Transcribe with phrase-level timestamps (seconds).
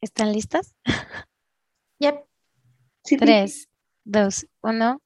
[0.00, 0.74] ¿Están listas?
[1.98, 2.24] Yep.
[3.18, 3.68] Tres,
[4.04, 5.00] dos, uno.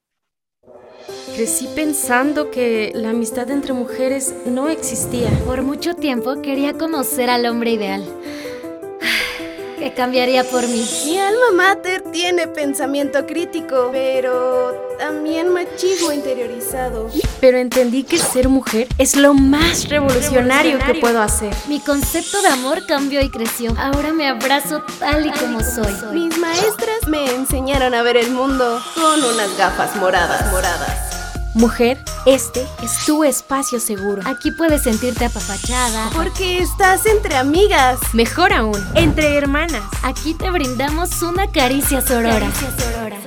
[1.34, 5.31] Crecí pensando que la amistad entre mujeres no existía.
[5.47, 8.05] Por mucho tiempo quería conocer al hombre ideal.
[9.82, 10.89] Que cambiaría por mí.
[11.07, 17.11] Mi alma mater tiene pensamiento crítico, pero también machismo interiorizado.
[17.41, 21.53] Pero entendí que ser mujer es lo más revolucionario, que puedo hacer.
[21.67, 23.75] Mi concepto de amor cambió y creció.
[23.77, 25.93] Ahora me abrazo tal y como soy.
[26.12, 31.11] Mis maestras me enseñaron a ver el mundo con unas gafas moradas, moradas.
[31.55, 34.23] Mujer, este es tu espacio seguro.
[34.24, 36.09] Aquí puedes sentirte apapachada.
[36.15, 38.01] Porque estás entre amigas.
[38.15, 39.84] Mejor aún, entre hermanas.
[40.02, 42.41] Aquí te brindamos una caricia sorora.
[42.41, 43.19] Caricia sorora.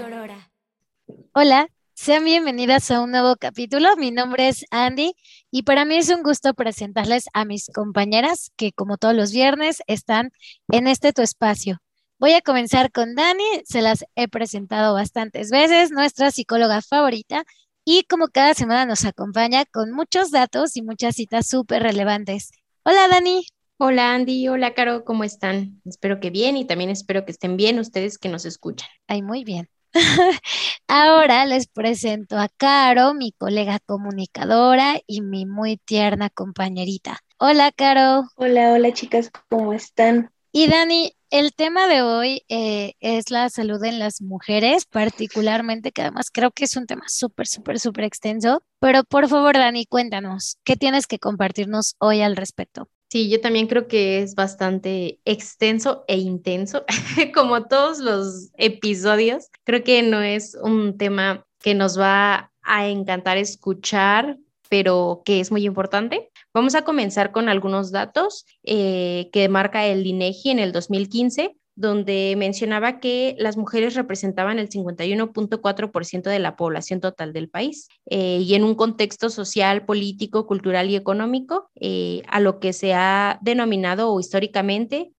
[1.33, 3.95] Hola, sean bienvenidas a un nuevo capítulo.
[3.95, 5.13] Mi nombre es Andy
[5.51, 9.83] y para mí es un gusto presentarles a mis compañeras que como todos los viernes
[9.85, 10.31] están
[10.69, 11.79] en este tu espacio.
[12.17, 17.43] Voy a comenzar con Dani, se las he presentado bastantes veces, nuestra psicóloga favorita
[17.85, 22.51] y como cada semana nos acompaña con muchos datos y muchas citas súper relevantes.
[22.83, 23.45] Hola Dani.
[23.77, 25.81] Hola Andy, hola Caro, ¿cómo están?
[25.85, 28.89] Espero que bien y también espero que estén bien ustedes que nos escuchan.
[29.07, 29.69] Ay, muy bien.
[30.87, 37.19] Ahora les presento a Caro, mi colega comunicadora y mi muy tierna compañerita.
[37.37, 38.23] Hola Caro.
[38.35, 40.31] Hola, hola chicas, ¿cómo están?
[40.57, 46.01] Y Dani, el tema de hoy eh, es la salud en las mujeres, particularmente, que
[46.01, 48.63] además creo que es un tema súper, súper, súper extenso.
[48.79, 52.87] Pero por favor, Dani, cuéntanos, ¿qué tienes que compartirnos hoy al respecto?
[53.09, 56.85] Sí, yo también creo que es bastante extenso e intenso,
[57.33, 59.49] como todos los episodios.
[59.65, 64.37] Creo que no es un tema que nos va a encantar escuchar,
[64.69, 66.29] pero que es muy importante.
[66.53, 72.35] Vamos a comenzar con algunos datos eh, que marca el INEGI en el 2015 donde
[72.37, 78.55] mencionaba que las mujeres representaban el 51.4% de la población total del país eh, y
[78.55, 84.09] en un contexto social, político, cultural y económico, eh, a lo que se ha denominado
[84.09, 85.11] o históricamente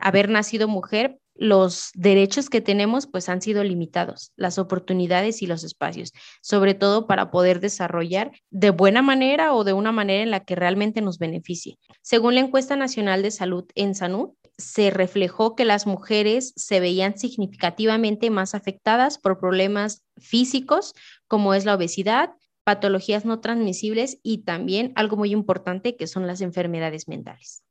[0.00, 5.64] haber nacido mujer los derechos que tenemos pues han sido limitados, las oportunidades y los
[5.64, 10.44] espacios, sobre todo para poder desarrollar de buena manera o de una manera en la
[10.44, 11.78] que realmente nos beneficie.
[12.02, 17.18] Según la encuesta nacional de salud en Salud, se reflejó que las mujeres se veían
[17.18, 20.94] significativamente más afectadas por problemas físicos
[21.26, 22.30] como es la obesidad,
[22.64, 27.62] patologías no transmisibles y también algo muy importante que son las enfermedades mentales.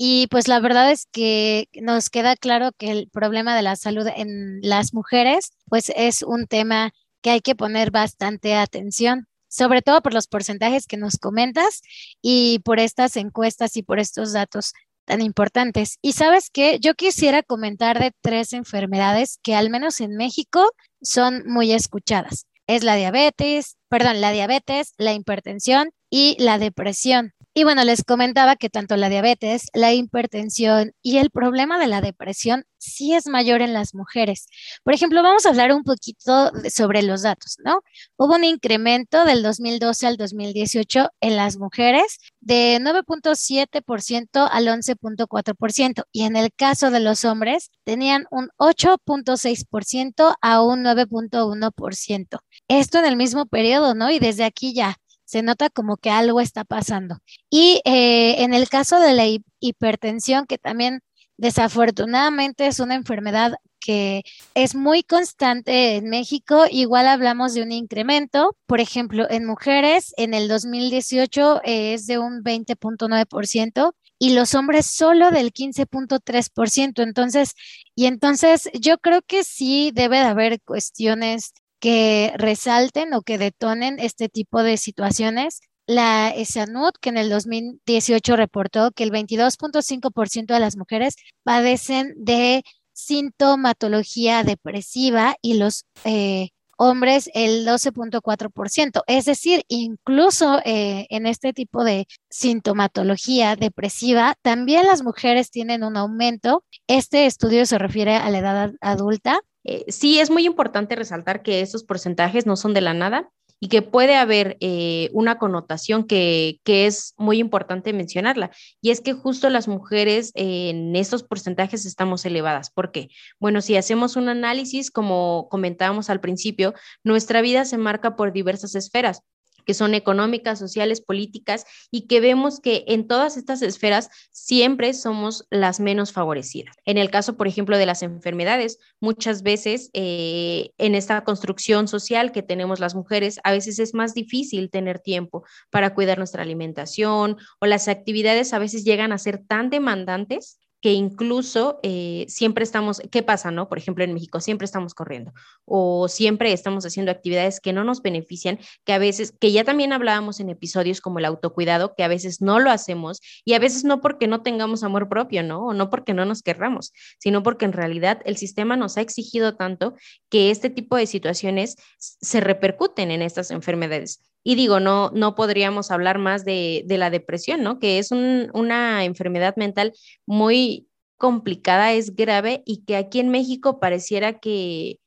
[0.00, 4.06] Y pues la verdad es que nos queda claro que el problema de la salud
[4.14, 10.00] en las mujeres pues es un tema que hay que poner bastante atención, sobre todo
[10.00, 11.82] por los porcentajes que nos comentas
[12.22, 14.72] y por estas encuestas y por estos datos
[15.04, 15.98] tan importantes.
[16.00, 20.70] Y sabes que yo quisiera comentar de tres enfermedades que al menos en México
[21.02, 22.46] son muy escuchadas.
[22.68, 27.32] Es la diabetes, perdón, la diabetes, la hipertensión y la depresión.
[27.58, 32.00] Y bueno, les comentaba que tanto la diabetes, la hipertensión y el problema de la
[32.00, 34.46] depresión sí es mayor en las mujeres.
[34.84, 37.80] Por ejemplo, vamos a hablar un poquito sobre los datos, ¿no?
[38.16, 46.22] Hubo un incremento del 2012 al 2018 en las mujeres de 9.7% al 11.4% y
[46.22, 52.38] en el caso de los hombres tenían un 8.6% a un 9.1%.
[52.68, 54.12] Esto en el mismo periodo, ¿no?
[54.12, 54.96] Y desde aquí ya
[55.28, 57.18] se nota como que algo está pasando.
[57.50, 59.26] Y eh, en el caso de la
[59.60, 61.02] hipertensión, que también
[61.36, 64.22] desafortunadamente es una enfermedad que
[64.54, 68.56] es muy constante en México, igual hablamos de un incremento.
[68.66, 75.30] Por ejemplo, en mujeres en el 2018 es de un 20.9% y los hombres solo
[75.30, 77.02] del 15.3%.
[77.02, 77.52] Entonces,
[77.94, 83.98] y entonces yo creo que sí debe de haber cuestiones que resalten o que detonen
[83.98, 85.60] este tipo de situaciones.
[85.86, 92.62] La ESANUD, que en el 2018 reportó que el 22.5% de las mujeres padecen de
[92.92, 99.02] sintomatología depresiva y los eh, hombres el 12.4%.
[99.06, 105.96] Es decir, incluso eh, en este tipo de sintomatología depresiva, también las mujeres tienen un
[105.96, 106.64] aumento.
[106.86, 111.60] Este estudio se refiere a la edad adulta eh, sí es muy importante resaltar que
[111.60, 116.60] esos porcentajes no son de la nada y que puede haber eh, una connotación que,
[116.64, 118.50] es muy importante mencionarla.
[118.80, 122.70] Y es que justo las mujeres en estos porcentajes estamos elevadas.
[122.70, 123.08] ¿Por qué?
[123.40, 128.74] Bueno, si hacemos un análisis, como comentábamos al principio, nuestra vida se marca por diversas
[128.74, 129.22] esferas
[129.68, 135.46] que son económicas, sociales, políticas, y que vemos que en todas estas esferas siempre somos
[135.50, 136.74] las menos favorecidas.
[136.86, 142.32] En el caso, por ejemplo, de las enfermedades, muchas veces eh, en esta construcción social
[142.32, 147.36] que tenemos las mujeres, a veces es más difícil tener tiempo para cuidar nuestra alimentación
[147.60, 153.00] o las actividades a veces llegan a ser tan demandantes que incluso eh, siempre estamos,
[153.10, 153.68] ¿qué pasa, no?
[153.68, 155.32] Por ejemplo, en México siempre estamos corriendo
[155.64, 159.92] o siempre estamos haciendo actividades que no nos benefician, que a veces, que ya también
[159.92, 163.84] hablábamos en episodios como el autocuidado, que a veces no lo hacemos y a veces
[163.84, 165.66] no porque no tengamos amor propio, ¿no?
[165.66, 169.56] O no porque no nos querramos, sino porque en realidad el sistema nos ha exigido
[169.56, 169.94] tanto
[170.28, 174.27] que este tipo de situaciones se repercuten en estas enfermedades.
[174.44, 177.78] Y digo, no, no podríamos hablar más de, la depresión, ¿no?
[177.78, 179.92] Que es una enfermedad mental
[180.26, 185.00] muy complicada, es grave y que aquí en México pareciera que,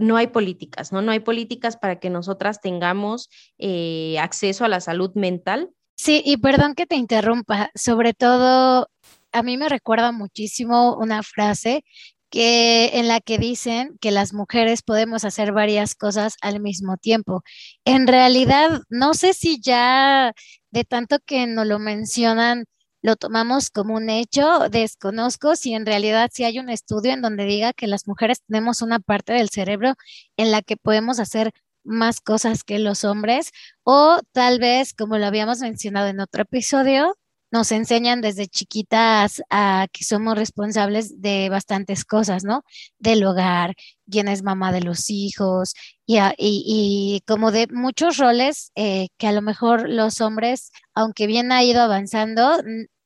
[0.00, 1.00] no hay políticas, ¿no?
[1.00, 5.70] No hay políticas para que nosotras tengamos eh, acceso a la salud mental.
[5.96, 8.88] Sí, y perdón que te interrumpa, sobre todo
[9.32, 11.84] a mí me recuerda muchísimo una frase
[12.30, 17.42] que, en la que dicen que las mujeres podemos hacer varias cosas al mismo tiempo.
[17.84, 20.32] En realidad, no sé si ya
[20.70, 22.64] de tanto que nos lo mencionan,
[23.02, 27.44] lo tomamos como un hecho, desconozco si en realidad si hay un estudio en donde
[27.44, 29.94] diga que las mujeres tenemos una parte del cerebro
[30.36, 31.52] en la que podemos hacer
[31.84, 33.52] más cosas que los hombres
[33.84, 37.16] o tal vez, como lo habíamos mencionado en otro episodio,
[37.50, 42.64] nos enseñan desde chiquitas a que somos responsables de bastantes cosas, ¿no?
[42.98, 43.74] Del hogar,
[44.10, 45.74] quién es mamá de los hijos
[46.06, 51.62] y, como de muchos roles eh, que a lo mejor los hombres, aunque bien ha
[51.64, 52.58] ido avanzando,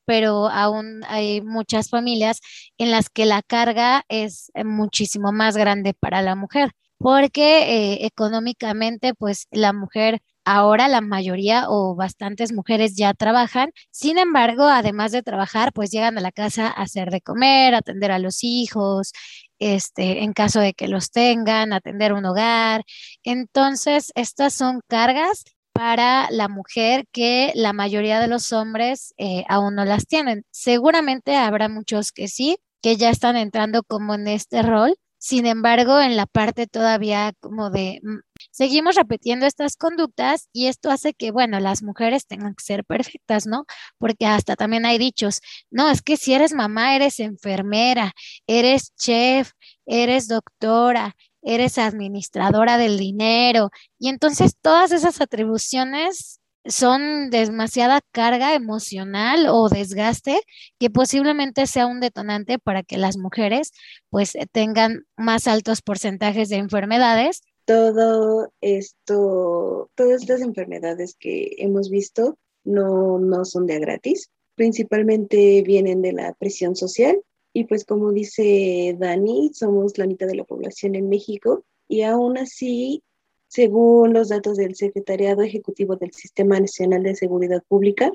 [0.05, 2.39] pero aún hay muchas familias
[2.77, 9.13] en las que la carga es muchísimo más grande para la mujer, porque eh, económicamente,
[9.13, 15.21] pues la mujer Ahora la mayoría o bastantes mujeres ya trabajan, sin embargo, además de
[15.23, 19.11] trabajar, pues llegan a la casa a hacer de comer, atender a los hijos,
[19.59, 22.83] este, en caso de que los tengan, atender un hogar.
[23.23, 25.43] Entonces, estas son cargas
[25.73, 30.43] para la mujer que la mayoría de los hombres eh, aún no las tienen.
[30.51, 34.95] Seguramente habrá muchos que sí, que ya están entrando como en este rol.
[35.23, 40.89] Sin embargo, en la parte todavía como de mm, seguimos repitiendo estas conductas y esto
[40.89, 43.65] hace que, bueno, las mujeres tengan que ser perfectas, ¿no?
[43.99, 48.13] Porque hasta también hay dichos, no, es que si eres mamá, eres enfermera,
[48.47, 49.51] eres chef,
[49.85, 53.69] eres doctora, eres administradora del dinero.
[53.99, 60.41] Y entonces todas esas atribuciones son demasiada carga emocional o desgaste
[60.79, 63.71] que posiblemente sea un detonante para que las mujeres
[64.09, 67.41] pues tengan más altos porcentajes de enfermedades.
[67.65, 76.01] Todo esto, todas estas enfermedades que hemos visto no, no son de gratis, principalmente vienen
[76.01, 77.21] de la presión social
[77.53, 82.37] y pues como dice Dani, somos la mitad de la población en México y aún
[82.37, 83.03] así,
[83.51, 88.09] según los datos del Secretariado Ejecutivo del Sistema Nacional de Seguridad Pública,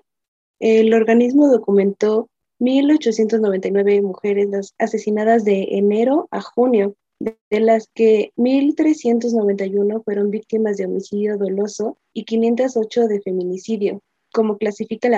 [0.60, 10.30] el organismo documentó 1.899 mujeres asesinadas de enero a junio de las que 1.391 fueron
[10.30, 14.00] víctimas de homicidio doloso y 508 de feminicidio,
[14.32, 15.10] como clasifica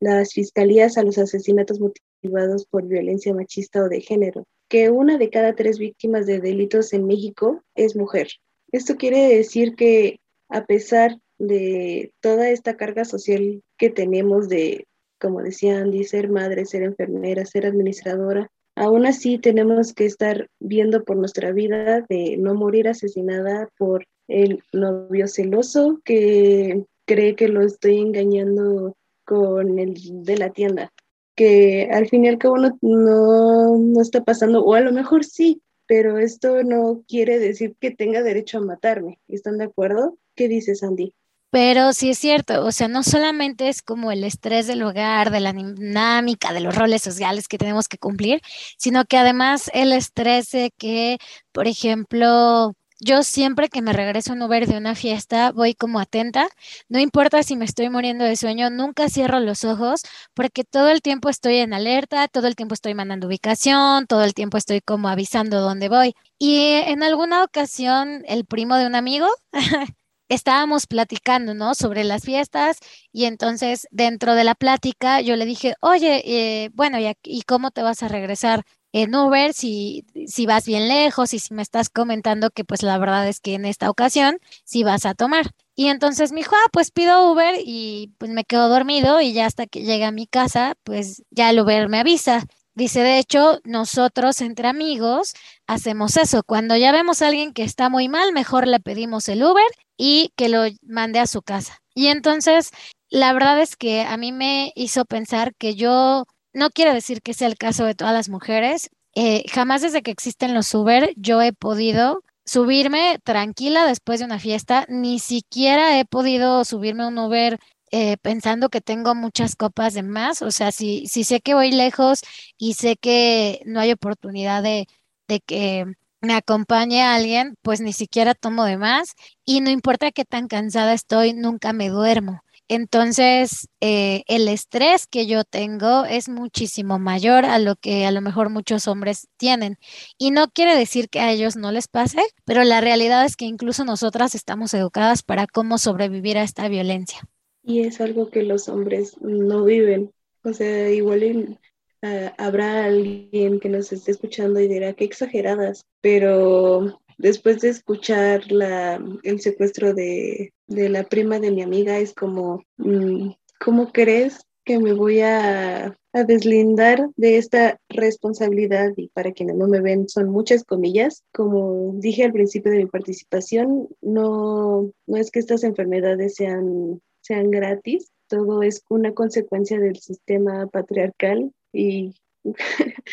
[0.00, 5.30] las fiscalías a los asesinatos motivados por violencia machista o de género, que una de
[5.30, 8.28] cada tres víctimas de delitos en México es mujer.
[8.72, 14.86] Esto quiere decir que a pesar de toda esta carga social que tenemos de,
[15.20, 21.04] como decía Andy, ser madre, ser enfermera, ser administradora, Aún así, tenemos que estar viendo
[21.04, 27.60] por nuestra vida de no morir asesinada por el novio celoso que cree que lo
[27.62, 30.90] estoy engañando con el de la tienda,
[31.36, 35.60] que al fin y al cabo no, no, está pasando, o a lo mejor sí,
[35.86, 39.20] pero esto no quiere decir que tenga derecho a matarme.
[39.28, 40.18] ¿Están de acuerdo?
[40.34, 41.14] ¿Qué dices, Andy?
[41.50, 45.40] Pero sí es cierto, o sea, no solamente es como el estrés del hogar, de
[45.40, 48.40] la dinámica, de los roles sociales que tenemos que cumplir,
[48.78, 51.18] sino que además el estrés de que,
[51.52, 52.72] por ejemplo,
[53.04, 56.48] yo siempre que me regreso un Uber de una fiesta voy como atenta,
[56.88, 60.02] no importa si me estoy muriendo de sueño, nunca cierro los ojos
[60.34, 64.34] porque todo el tiempo estoy en alerta, todo el tiempo estoy mandando ubicación, todo el
[64.34, 66.14] tiempo estoy como avisando dónde voy.
[66.38, 69.26] Y en alguna ocasión el primo de un amigo
[70.28, 71.74] estábamos platicando, ¿no?
[71.74, 72.78] Sobre las fiestas
[73.12, 77.82] y entonces dentro de la plática yo le dije, oye, eh, bueno, ¿y, cómo te
[77.82, 82.50] vas a regresar en Uber si, si vas bien lejos y si me estás comentando
[82.50, 85.46] que pues la verdad es que en esta ocasión sí vas a tomar?
[85.74, 89.46] Y entonces me dijo, ah, pues pido Uber y pues me quedo dormido y ya
[89.46, 92.44] hasta que llegue a mi casa, pues ya el Uber me avisa.
[92.74, 95.34] Dice, de hecho, nosotros entre amigos
[95.66, 96.42] hacemos eso.
[96.42, 99.64] Cuando ya vemos a alguien que está muy mal, mejor le pedimos el Uber
[99.96, 101.78] y que lo mande a su casa.
[101.94, 102.70] Y entonces,
[103.10, 107.34] la verdad es que a mí me hizo pensar que yo, no quiero decir que
[107.34, 111.42] sea el caso de todas las mujeres, eh, jamás desde que existen los Uber yo
[111.42, 117.58] he podido subirme tranquila después de una fiesta, ni siquiera he podido subirme un Uber
[117.90, 121.72] eh, pensando que tengo muchas copas de más, o sea, si, si sé que voy
[121.72, 122.20] lejos
[122.58, 124.88] y sé que no hay oportunidad de,
[125.28, 125.86] de que
[126.22, 130.94] me acompañe alguien, pues ni siquiera tomo de más y no importa qué tan cansada
[130.94, 132.42] estoy, nunca me duermo.
[132.68, 138.20] Entonces, eh, el estrés que yo tengo es muchísimo mayor a lo que a lo
[138.20, 139.76] mejor muchos hombres tienen.
[140.18, 143.44] Y no quiere decir que a ellos no les pase, pero la realidad es que
[143.44, 147.20] incluso nosotras estamos educadas para cómo sobrevivir a esta violencia.
[147.62, 150.12] Y es algo que los hombres no viven.
[150.44, 151.58] O sea, igual
[152.02, 158.50] ah, habrá alguien que nos esté escuchando y dirá que exageradas, pero después de escuchar
[158.50, 163.30] la, el secuestro de, la prima de mi amiga, es como, mm,
[163.64, 168.90] ¿cómo crees que me voy a, a, deslindar de esta responsabilidad?
[168.96, 171.22] Y para quienes no me ven, son muchas comillas.
[171.32, 177.50] Como dije al principio de mi participación, no, no es que estas enfermedades sean, sean
[177.52, 182.14] gratis, todo es una consecuencia del sistema patriarcal y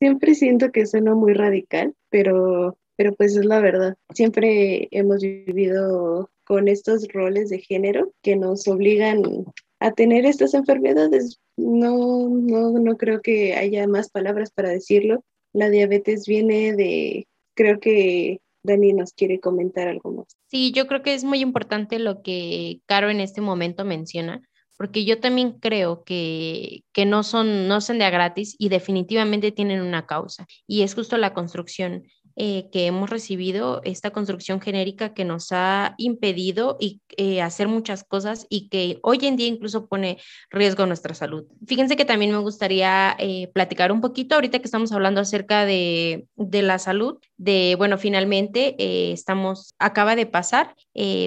[0.00, 3.96] siempre siento que suena muy radical, pero pero pues es la verdad.
[4.14, 9.22] Siempre hemos vivido con estos roles de género que nos obligan
[9.80, 11.40] a tener estas enfermedades.
[11.56, 15.24] No, no, no creo que haya más palabras para decirlo.
[15.52, 20.36] La diabetes viene de, creo que Dani nos quiere comentar algo más.
[20.48, 24.40] Sí, yo creo que es muy importante lo que Caro en este momento menciona,
[24.76, 29.52] porque yo también creo que, que no, son, no son de a gratis y definitivamente
[29.52, 32.04] tienen una causa, y es justo la construcción
[32.36, 38.04] eh, que hemos recibido, esta construcción genérica que nos ha impedido y, eh, hacer muchas
[38.04, 40.18] cosas y que hoy en día incluso pone
[40.50, 41.44] riesgo a nuestra salud.
[41.66, 46.26] Fíjense que también me gustaría eh, platicar un poquito, ahorita que estamos hablando acerca de,
[46.36, 50.74] de la salud, de, bueno, finalmente estamos, acaba de pasar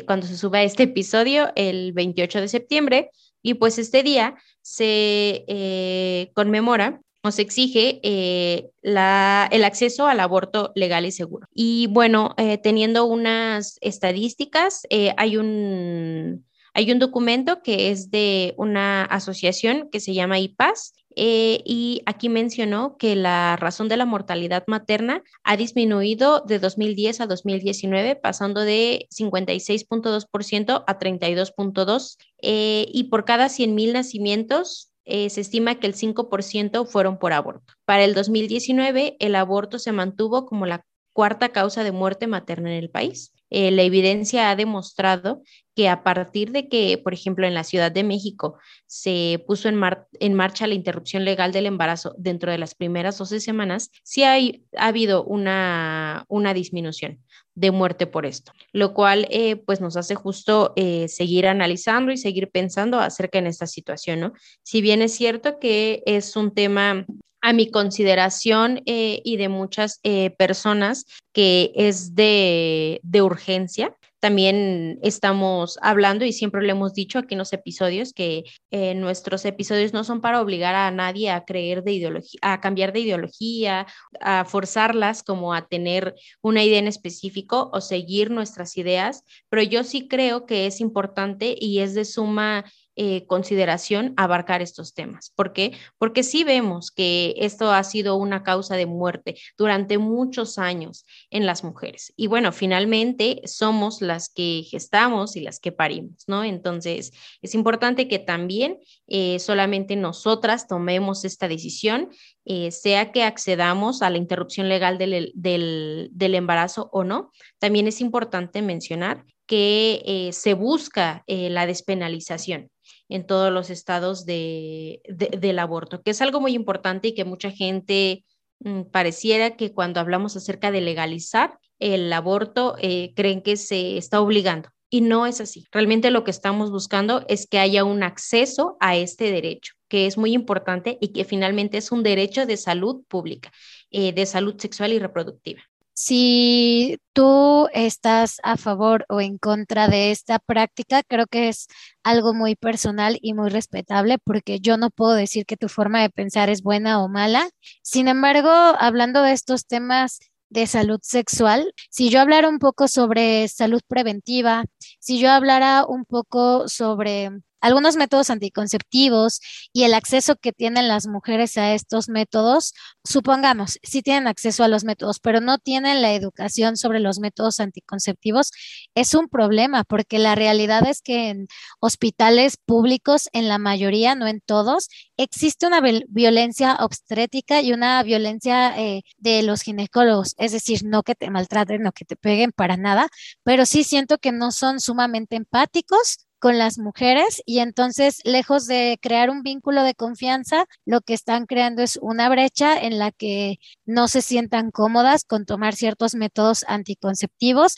[0.06, 3.10] cuando se suba este episodio el 28 de septiembre
[3.42, 11.12] y pues este día se conmemora nos exige eh, el acceso al aborto legal y
[11.12, 11.48] seguro.
[11.56, 16.46] Y bueno, eh, teniendo unas estadísticas, eh, hay un...
[16.78, 22.98] Hay un documento que es de una asociación que se llama IPAS y aquí mencionó
[22.98, 29.08] que la razón de la mortalidad materna ha disminuido de 2010 a 2019, pasando de
[29.10, 32.18] 56.2% a 32.2%.
[32.42, 37.74] y por cada 100.000 nacimientos, eh, se estima que el 5% fueron por aborto.
[37.86, 40.84] Para el 2019, el aborto se mantuvo como la
[41.14, 43.32] cuarta causa de muerte materna en el país.
[43.50, 45.42] Eh, la evidencia ha demostrado
[45.76, 50.34] que a partir de que, por ejemplo, en la Ciudad de México se puso en,
[50.34, 54.88] marcha la interrupción legal del embarazo dentro de las primeras 12 semanas, sí hay, ha
[54.88, 57.20] habido una, una disminución
[57.56, 62.18] de muerte por esto, lo cual eh, pues nos hace justo eh, seguir analizando y
[62.18, 64.34] seguir pensando acerca en esta situación, ¿no?
[64.64, 67.06] Si bien es cierto que es un tema
[67.46, 70.00] a mi consideración eh, y de muchas
[70.38, 77.36] personas que es de, de urgencia, también estamos hablando y siempre lo hemos dicho aquí
[77.36, 81.84] en los episodios que eh, nuestros episodios no son para obligar a nadie a creer
[81.84, 83.86] de ideología, a cambiar de ideología,
[84.20, 89.84] a forzarlas como a tener una idea en específico o seguir nuestras ideas, pero yo
[89.84, 95.32] sí creo que es importante y es de suma eh, consideración abarcar estos temas.
[95.36, 95.74] ¿Por qué?
[95.98, 101.46] Porque sí vemos que esto ha sido una causa de muerte durante muchos años en
[101.46, 102.14] las mujeres.
[102.16, 106.44] Y bueno, finalmente somos las que gestamos y las que parimos, ¿no?
[106.44, 107.12] Entonces,
[107.42, 112.10] es importante que también eh, solamente nosotras tomemos esta decisión,
[112.46, 117.32] eh, sea que accedamos a la interrupción legal del, del, embarazo o no.
[117.60, 122.72] También es importante mencionar que se busca la despenalización
[123.10, 127.52] en todos los estados de, del aborto, que es algo muy importante y que mucha
[127.52, 128.26] gente
[128.60, 134.22] mm, pareciera que cuando hablamos acerca de legalizar el aborto, eh, creen que se está
[134.22, 134.70] obligando.
[134.96, 135.68] Y no es así.
[135.74, 140.18] Realmente lo que estamos buscando es que haya un acceso a este derecho, que es
[140.18, 143.52] muy importante y que finalmente es un derecho de salud pública,
[143.92, 145.64] eh, de salud sexual y reproductiva.
[145.94, 151.68] Si tú estás a favor o en contra de esta práctica, creo que es
[152.02, 156.10] algo muy personal y muy respetable porque yo no puedo decir que tu forma de
[156.10, 157.50] pensar es buena o mala.
[157.82, 160.20] Sin embargo, hablando de estos temas
[160.56, 164.64] de salud sexual, si yo hablara un poco sobre salud preventiva,
[165.00, 167.30] si yo hablara un poco sobre
[167.66, 169.40] algunos métodos anticonceptivos
[169.74, 174.68] y el acceso que tienen las mujeres a estos métodos, supongamos, si tienen acceso a
[174.68, 178.52] los métodos, pero no tienen la educación sobre los métodos anticonceptivos,
[178.94, 181.48] es un problema porque la realidad es que en
[181.80, 188.80] hospitales públicos, en la mayoría, no en todos, existe una violencia obstétrica y una violencia
[188.80, 192.78] eh, de los ginecólogos, es decir, no que te maltraten, no que te peguen para
[192.78, 193.08] nada,
[193.44, 199.00] pero sí siento que no son sumamente empáticos con las mujeres y entonces, lejos de
[199.02, 203.58] crear un vínculo de confianza, lo que están creando es una brecha en la que
[203.88, 207.78] no se sientan cómodas con tomar ciertos métodos anticonceptivos.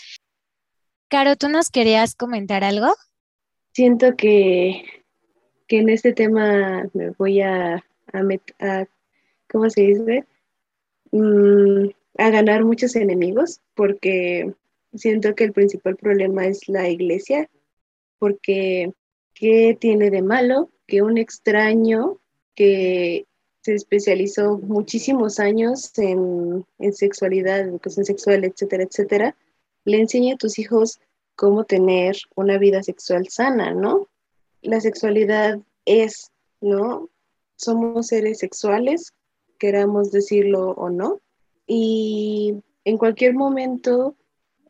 [1.07, 2.93] Caro, ¿tú nos querías comentar algo?
[3.71, 4.83] Siento que,
[5.69, 8.85] que en este tema me voy a, a,
[9.49, 10.25] ¿cómo se dice?
[11.13, 14.53] Mm, a ganar muchos enemigos porque
[14.93, 17.49] siento que el principal problema es la iglesia
[18.19, 18.91] porque
[19.33, 22.19] ¿qué tiene de malo que un extraño
[22.55, 23.25] que
[23.61, 29.35] se especializó muchísimos años en, sexualidad, educación sexual, etcétera, etcétera,
[29.83, 31.01] le enseñe a tus hijos
[31.35, 34.07] cómo tener una vida sexual sana, ¿no?
[34.61, 36.31] La sexualidad es,
[36.61, 37.09] ¿no?
[37.57, 39.13] Somos seres sexuales,
[39.59, 41.19] queramos decirlo o no,
[41.67, 42.55] y
[42.85, 44.15] en cualquier momento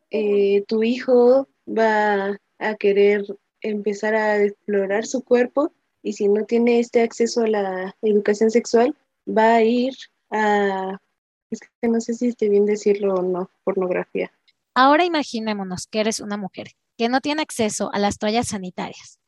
[0.10, 3.26] eh, tu hijo va a querer
[3.62, 5.74] empezar a explorar su cuerpo
[6.04, 8.96] y si no tiene este acceso a la educación sexual,
[9.28, 9.94] va a ir
[10.30, 10.98] a,
[11.50, 14.32] es que no sé si esté bien decirlo o no, pornografía.
[14.74, 19.20] Ahora imaginémonos que eres una mujer que no tiene acceso a las toallas sanitarias,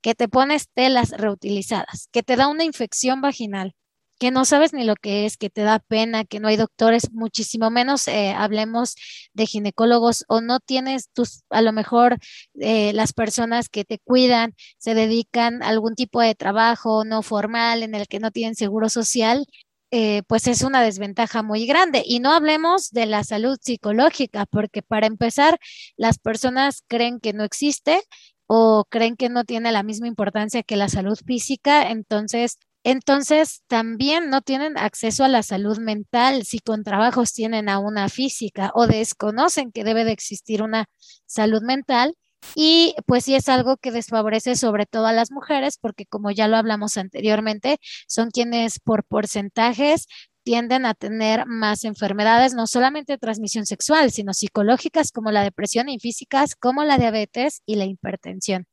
[0.00, 3.74] que te pones telas reutilizadas, que te da una infección vaginal,
[4.18, 7.12] que no sabes ni lo que es, que te da pena, que no hay doctores,
[7.12, 8.94] muchísimo menos eh, hablemos
[9.32, 12.18] de ginecólogos o no tienes tus, a lo mejor
[12.60, 17.82] eh, las personas que te cuidan se dedican a algún tipo de trabajo no formal
[17.82, 19.46] en el que no tienen seguro social,
[19.90, 22.02] eh, pues es una desventaja muy grande.
[22.04, 25.58] Y no hablemos de la salud psicológica, porque para empezar,
[25.96, 28.02] las personas creen que no existe
[28.46, 34.28] o creen que no tiene la misma importancia que la salud física, entonces entonces, también
[34.28, 38.86] no tienen acceso a la salud mental si con trabajos tienen a una física o
[38.86, 40.86] desconocen que debe de existir una
[41.26, 42.14] salud mental.
[42.54, 46.46] Y pues sí es algo que desfavorece sobre todo a las mujeres porque como ya
[46.46, 50.06] lo hablamos anteriormente, son quienes por porcentajes
[50.44, 55.88] tienden a tener más enfermedades, no solamente de transmisión sexual, sino psicológicas como la depresión
[55.88, 58.66] y físicas como la diabetes y la hipertensión.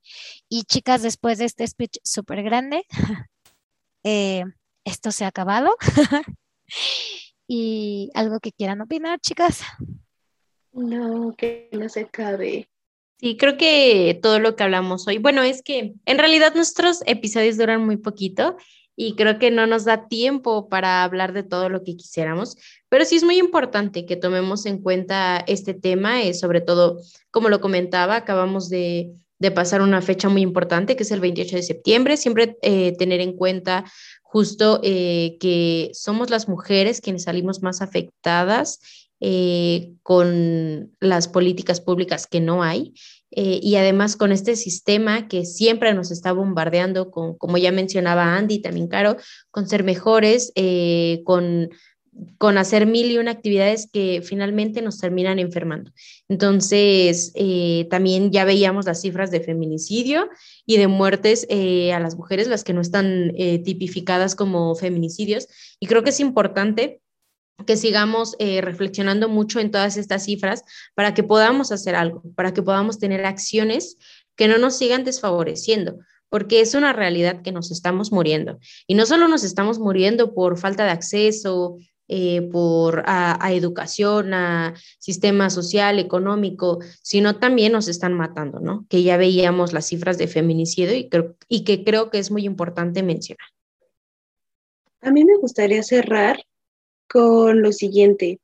[0.49, 2.83] Y chicas, después de este speech súper grande,
[4.03, 4.43] Eh,
[4.85, 5.75] esto se ha acabado.
[7.47, 9.61] y algo que quieran opinar, chicas.
[10.71, 12.69] No, que no se acabe.
[13.19, 17.57] Sí, creo que todo lo que hablamos hoy, bueno, es que en realidad nuestros episodios
[17.57, 18.57] duran muy poquito
[18.95, 22.57] y creo que no nos da tiempo para hablar de todo lo que quisiéramos,
[22.89, 27.49] pero sí es muy importante que tomemos en cuenta este tema, eh, sobre todo, como
[27.49, 29.11] lo comentaba, acabamos de
[29.41, 32.15] de pasar una fecha muy importante, que es el 28 de septiembre.
[32.15, 33.85] Siempre eh, tener en cuenta
[34.21, 38.79] justo eh, que somos las mujeres quienes salimos más afectadas
[39.19, 42.93] eh, con las políticas públicas que no hay.
[43.33, 48.59] y además con este sistema que siempre nos está bombardeando con, como ya mencionaba Andy,
[48.59, 49.15] también Caro,
[49.51, 50.51] con ser mejores,
[51.23, 51.69] con
[52.37, 55.91] con hacer mil y una actividades que finalmente nos terminan enfermando.
[56.27, 60.29] Entonces, eh, también ya veíamos las cifras de feminicidio
[60.65, 65.47] y de muertes eh, a las mujeres, las que no están eh, tipificadas como feminicidios.
[65.79, 67.01] Y creo que es importante
[67.65, 70.63] que sigamos reflexionando mucho en todas estas cifras
[70.95, 73.97] para que podamos hacer algo, para que podamos tener acciones
[74.35, 78.57] que no nos sigan desfavoreciendo, porque es una realidad que nos estamos muriendo.
[78.87, 81.77] Y no solo nos estamos muriendo por falta de acceso,
[82.13, 88.85] eh, por a, educación, a sistema social, económico, sino también nos están matando, ¿no?
[88.89, 91.09] Que ya veíamos las cifras de feminicidio y,
[91.47, 93.47] y que creo que es muy importante mencionar.
[94.99, 96.43] A mí me gustaría cerrar
[97.07, 98.41] con lo siguiente.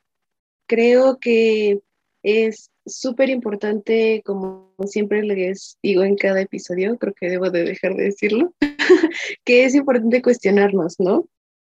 [0.66, 1.82] Creo que
[2.24, 7.96] es súper importante, como siempre les digo en cada episodio, creo que debo de dejar
[7.96, 8.54] de decirlo,
[9.44, 11.28] que es importante cuestionarnos, ¿no?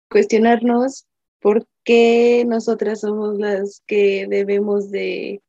[0.09, 1.05] Cuestionarnos
[1.39, 5.43] por que nosotras somos las que debemos de,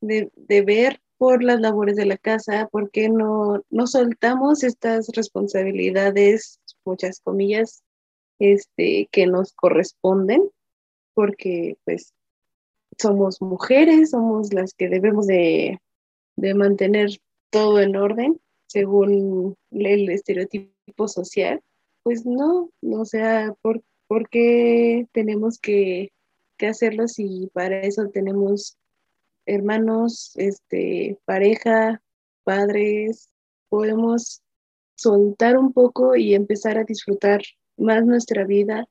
[0.00, 7.20] de, ver por las labores de la casa, porque no, no soltamos estas responsabilidades, muchas
[7.20, 7.82] comillas,
[8.38, 10.50] este, que nos corresponden,
[11.14, 12.12] porque pues
[12.98, 15.80] somos mujeres, somos las que debemos de,
[16.36, 17.10] de mantener
[17.50, 21.60] todo en orden según el estereotipo social,
[22.02, 23.82] pues no, o sea, ¿por,
[24.28, 26.12] qué tenemos que,
[26.60, 28.78] hacerlo si para eso tenemos
[29.46, 32.00] hermanos, este, pareja,
[32.44, 33.30] padres,
[33.68, 34.42] podemos
[34.94, 37.42] soltar un poco y empezar a disfrutar
[37.76, 38.86] más nuestra vida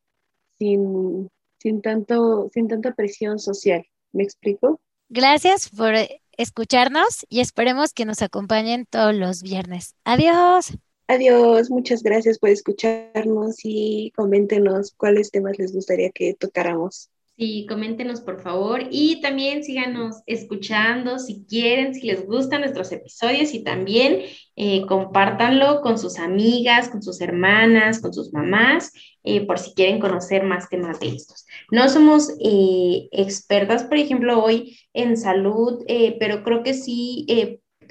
[0.59, 1.29] sin,
[1.59, 3.85] sin, tanto, sin tanta presión social.
[4.11, 4.81] ¿Me explico?
[5.07, 5.93] Gracias por
[6.37, 9.95] escucharnos y esperemos que nos acompañen todos los viernes.
[10.03, 10.73] Adiós.
[11.11, 17.09] Adiós, muchas gracias por escucharnos y coméntenos cuáles temas les gustaría que tocáramos.
[17.35, 23.53] Sí, coméntenos por favor y también síganos escuchando si quieren, si les gustan nuestros episodios
[23.53, 24.21] y también
[24.55, 28.93] eh, compártanlo con sus amigas, con sus hermanas, con sus mamás,
[29.25, 31.45] eh, por si quieren conocer más temas de estos.
[31.71, 35.83] No somos eh, expertas, por ejemplo, hoy en salud,
[36.19, 37.25] pero creo que sí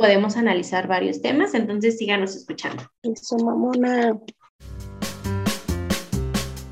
[0.00, 2.82] podemos analizar varios temas, entonces síganos escuchando.
[3.02, 4.18] Eso, mamona.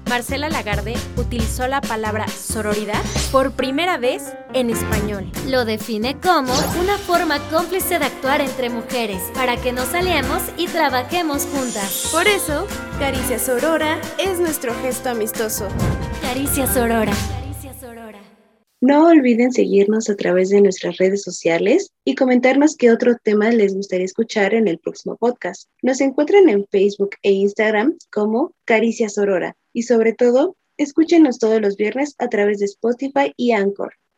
[0.08, 5.30] Marcela Lagarde utilizó la palabra sororidad por primera vez en español.
[5.46, 10.66] Lo define como una forma cómplice de actuar entre mujeres para que nos aliemos y
[10.66, 12.08] trabajemos juntas.
[12.10, 12.66] Por eso,
[12.98, 15.68] Caricia Sorora es nuestro gesto amistoso.
[16.22, 17.12] Caricia Sorora.
[18.80, 23.74] No olviden seguirnos a través de nuestras redes sociales y comentarnos qué otro tema les
[23.74, 25.68] gustaría escuchar en el próximo podcast.
[25.82, 31.76] Nos encuentran en Facebook e Instagram como Caricias Aurora y sobre todo, escúchenos todos los
[31.76, 33.94] viernes a través de Spotify y Anchor.